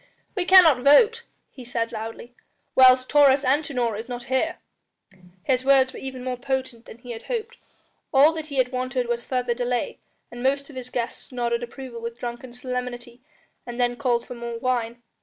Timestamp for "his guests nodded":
10.75-11.61